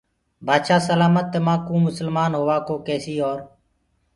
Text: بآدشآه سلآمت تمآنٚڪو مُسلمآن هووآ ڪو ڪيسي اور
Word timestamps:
بآدشآه 0.45 0.85
سلآمت 0.87 1.25
تمآنٚڪو 1.33 1.73
مُسلمآن 1.87 2.31
هووآ 2.39 2.57
ڪو 2.67 2.75
ڪيسي 2.87 3.15
اور 3.25 3.39